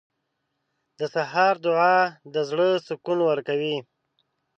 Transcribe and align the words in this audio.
•د 0.99 1.01
سهار 1.15 1.55
دعا 1.65 1.97
د 2.33 2.35
زړه 2.49 2.69
سکون 2.87 3.19
ورکوي. 3.29 3.77